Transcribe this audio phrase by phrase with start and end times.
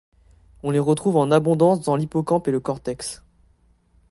[0.63, 3.21] On les retrouve en abondance dans l'hippocampe et le cortex.